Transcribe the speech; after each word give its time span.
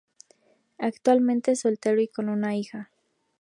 Actualmente 0.79 1.55
soltero 1.55 2.01
y 2.01 2.07
con 2.07 2.27
una 2.29 2.55
hija. 2.55 2.89